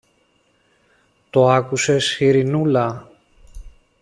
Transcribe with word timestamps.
Το 1.29 1.49
άκουσες, 1.49 2.17
Ειρηνούλα; 2.19 3.09